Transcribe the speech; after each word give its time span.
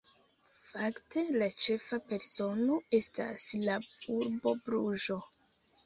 Fakte, 0.61 1.23
la 1.43 1.49
ĉefa 1.65 2.01
persono 2.09 2.81
estas 3.03 3.47
la 3.71 3.79
urbo 4.19 4.59
Bruĝo. 4.69 5.25